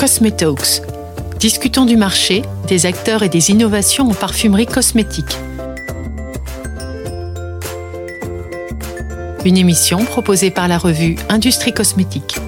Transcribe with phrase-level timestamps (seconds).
[0.00, 0.80] Cosmetalks.
[1.38, 5.36] Discutons du marché, des acteurs et des innovations en parfumerie cosmétique.
[9.44, 12.38] Une émission proposée par la revue Industrie Cosmétique.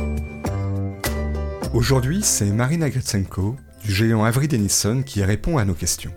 [1.74, 6.14] Aujourd'hui, c'est Marina Gretsenko, du géant Avery Dennison, qui répond à nos questions.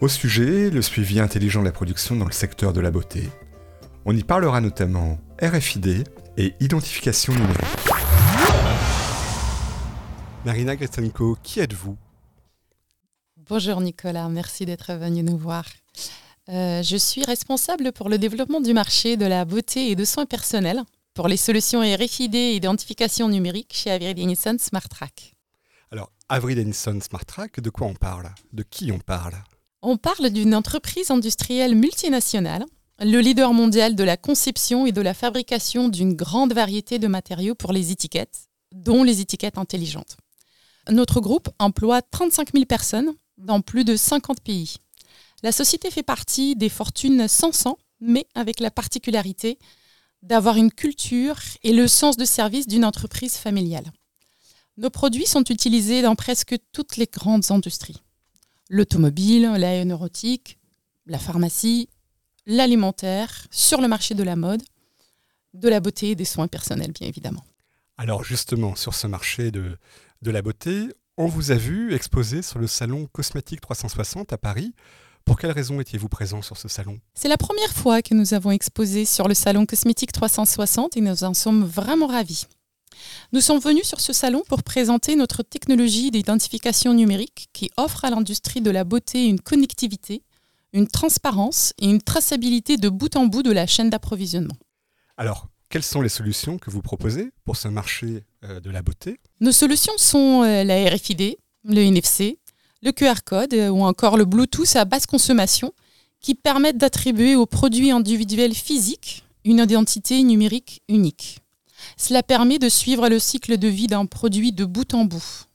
[0.00, 3.28] Au sujet, le suivi intelligent de la production dans le secteur de la beauté.
[4.04, 6.04] On y parlera notamment RFID
[6.36, 7.99] et identification numérique.
[10.46, 11.98] Marina Gretsenko, qui êtes-vous?
[13.36, 15.66] Bonjour Nicolas, merci d'être venu nous voir.
[16.48, 20.24] Euh, je suis responsable pour le développement du marché de la beauté et de soins
[20.24, 25.34] personnels pour les solutions RFID et identification numérique chez Avery Dennison Smart Track.
[25.90, 28.32] Alors, Avery Dennison Smart Track, de quoi on parle?
[28.54, 29.34] De qui on parle?
[29.82, 32.64] On parle d'une entreprise industrielle multinationale,
[32.98, 37.54] le leader mondial de la conception et de la fabrication d'une grande variété de matériaux
[37.54, 40.16] pour les étiquettes, dont les étiquettes intelligentes.
[40.90, 44.76] Notre groupe emploie 35 000 personnes dans plus de 50 pays.
[45.42, 49.58] La société fait partie des fortunes 500, mais avec la particularité
[50.22, 53.92] d'avoir une culture et le sens de service d'une entreprise familiale.
[54.76, 58.02] Nos produits sont utilisés dans presque toutes les grandes industries.
[58.68, 60.58] L'automobile, l'aéronautique,
[61.06, 61.88] la pharmacie,
[62.46, 64.62] l'alimentaire, sur le marché de la mode,
[65.54, 67.44] de la beauté et des soins personnels, bien évidemment.
[67.96, 69.76] Alors justement, sur ce marché de,
[70.22, 74.74] de la beauté, on vous a vu exposé sur le salon Cosmétique 360 à Paris.
[75.24, 76.98] Pour quelles raisons étiez-vous présent sur ce salon?
[77.14, 81.24] C'est la première fois que nous avons exposé sur le salon Cosmétique 360 et nous
[81.24, 82.46] en sommes vraiment ravis.
[83.32, 88.10] Nous sommes venus sur ce salon pour présenter notre technologie d'identification numérique qui offre à
[88.10, 90.22] l'industrie de la beauté une connectivité,
[90.74, 94.56] une transparence et une traçabilité de bout en bout de la chaîne d'approvisionnement.
[95.16, 99.20] Alors, quelles sont les solutions que vous proposez pour ce marché euh, de la beauté?
[99.40, 102.38] Nos solutions sont euh, la RFID, le NFC,
[102.82, 105.72] le QR code euh, ou encore le Bluetooth à basse consommation
[106.20, 111.38] qui permettent d'attribuer aux produits individuels physiques une identité numérique unique.
[111.96, 115.46] Cela permet de suivre le cycle de vie d'un produit de bout en bout,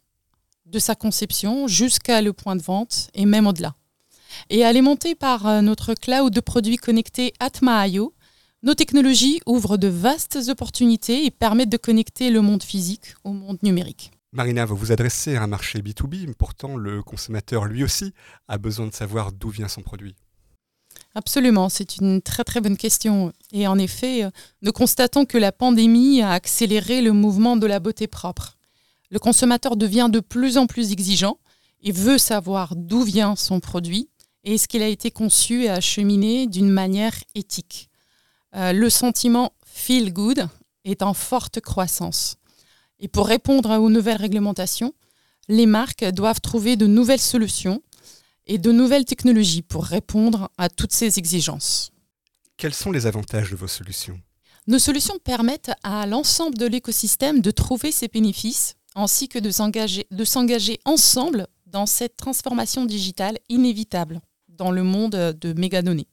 [0.65, 3.75] de sa conception jusqu'à le point de vente et même au-delà.
[4.49, 8.14] Et alimenté par notre cloud de produits connectés Atma.io,
[8.65, 13.59] nos technologies ouvrent de vastes opportunités et permettent de connecter le monde physique au monde
[13.61, 14.11] numérique.
[14.33, 18.11] Marina, vous vous adressez à un marché B2B, mais pourtant le consommateur lui aussi
[18.47, 20.15] a besoin de savoir d'où vient son produit.
[21.13, 23.31] Absolument, c'est une très très bonne question.
[23.51, 24.23] Et en effet,
[24.63, 28.57] nous constatons que la pandémie a accéléré le mouvement de la beauté propre.
[29.11, 31.37] Le consommateur devient de plus en plus exigeant
[31.83, 34.09] et veut savoir d'où vient son produit
[34.43, 37.89] et est-ce qu'il a été conçu et acheminé d'une manière éthique.
[38.55, 40.47] Euh, le sentiment feel good
[40.85, 42.37] est en forte croissance.
[42.99, 44.93] Et pour répondre aux nouvelles réglementations,
[45.49, 47.81] les marques doivent trouver de nouvelles solutions
[48.47, 51.91] et de nouvelles technologies pour répondre à toutes ces exigences.
[52.57, 54.19] Quels sont les avantages de vos solutions?
[54.67, 60.79] Nos solutions permettent à l'ensemble de l'écosystème de trouver ses bénéfices ainsi que de s'engager
[60.85, 66.07] ensemble dans cette transformation digitale inévitable dans le monde de mégadonnées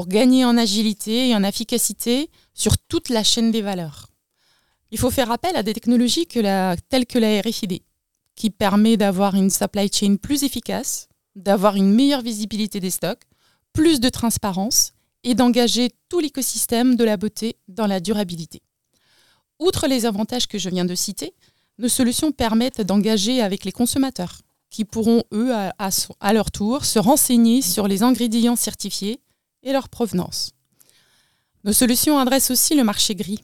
[0.00, 4.06] pour gagner en agilité et en efficacité sur toute la chaîne des valeurs.
[4.90, 7.82] Il faut faire appel à des technologies telles que la RFID,
[8.34, 11.06] qui permet d'avoir une supply chain plus efficace,
[11.36, 13.20] d'avoir une meilleure visibilité des stocks,
[13.74, 18.62] plus de transparence et d'engager tout l'écosystème de la beauté dans la durabilité.
[19.58, 21.34] Outre les avantages que je viens de citer,
[21.76, 24.40] nos solutions permettent d'engager avec les consommateurs,
[24.70, 29.20] qui pourront, eux, à leur tour, se renseigner sur les ingrédients certifiés
[29.62, 30.52] et leur provenance.
[31.64, 33.40] Nos solutions adressent aussi le marché gris.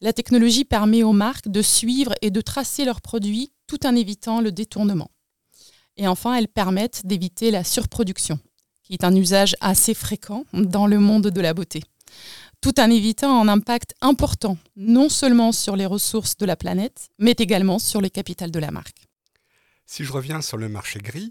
[0.00, 4.40] La technologie permet aux marques de suivre et de tracer leurs produits tout en évitant
[4.40, 5.10] le détournement.
[5.96, 8.38] Et enfin, elles permettent d'éviter la surproduction,
[8.82, 11.82] qui est un usage assez fréquent dans le monde de la beauté,
[12.60, 17.34] tout en évitant un impact important non seulement sur les ressources de la planète, mais
[17.38, 19.06] également sur le capital de la marque.
[19.86, 21.30] Si je reviens sur le marché gris,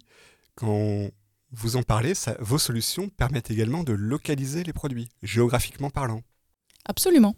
[0.56, 1.10] quand
[1.54, 6.22] vous en parlez, vos solutions permettent également de localiser les produits, géographiquement parlant.
[6.86, 7.36] Absolument.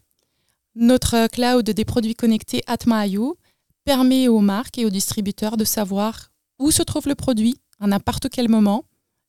[0.76, 3.38] Notre cloud des produits connectés Atma.io
[3.84, 8.30] permet aux marques et aux distributeurs de savoir où se trouve le produit à n'importe
[8.30, 8.86] quel moment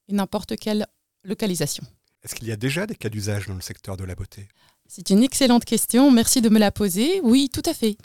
[0.09, 0.87] et n'importe quelle
[1.25, 1.85] localisation.
[2.23, 4.49] Est-ce qu'il y a déjà des cas d'usage dans le secteur de la beauté?
[4.89, 7.21] C'est une excellente question, merci de me la poser.
[7.23, 7.97] Oui, tout à fait.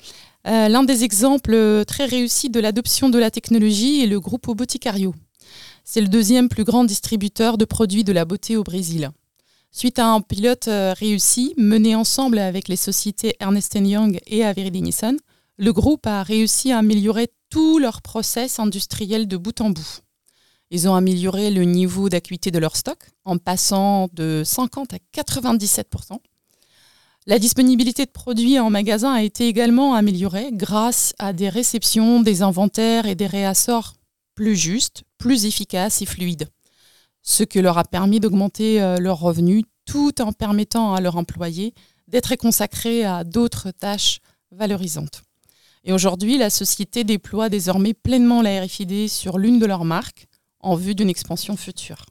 [0.47, 5.13] Euh, l'un des exemples très réussis de l'adoption de la technologie est le groupe Boticario.
[5.83, 9.11] C'est le deuxième plus grand distributeur de produits de la beauté au Brésil.
[9.71, 14.69] Suite à un pilote euh, réussi, mené ensemble avec les sociétés Ernst Young et Avery
[14.69, 15.15] Dennison,
[15.57, 20.01] le groupe a réussi à améliorer tous leurs process industriels de bout en bout.
[20.71, 26.17] Ils ont amélioré le niveau d'acuité de leur stock en passant de 50 à 97%
[27.27, 32.41] La disponibilité de produits en magasin a été également améliorée grâce à des réceptions, des
[32.41, 33.93] inventaires et des réassorts
[34.35, 36.47] plus justes, plus efficaces et fluides,
[37.21, 41.73] ce qui leur a permis d'augmenter euh, leurs revenus tout en permettant à leurs employés
[42.07, 44.19] d'être consacrés à d'autres tâches
[44.51, 45.23] valorisantes.
[45.83, 50.27] Et aujourd'hui, la société déploie désormais pleinement la RFID sur l'une de leurs marques
[50.59, 52.05] en vue d'une expansion future.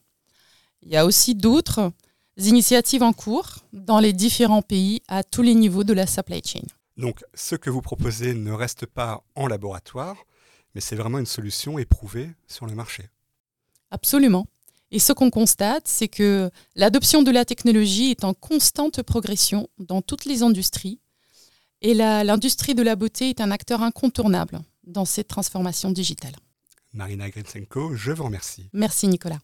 [0.81, 1.91] Il y a aussi d'autres
[2.37, 6.65] initiatives en cours dans les différents pays à tous les niveaux de la supply chain.
[6.97, 10.17] Donc ce que vous proposez ne reste pas en laboratoire,
[10.73, 13.09] mais c'est vraiment une solution éprouvée sur le marché.
[13.91, 14.47] Absolument.
[14.91, 20.01] Et ce qu'on constate, c'est que l'adoption de la technologie est en constante progression dans
[20.01, 20.99] toutes les industries
[21.81, 26.35] et l'industrie de la beauté est un acteur incontournable dans cette transformation digitale.
[26.93, 28.69] Marina Gritsenko, je vous remercie.
[28.73, 29.39] Merci Nicolas.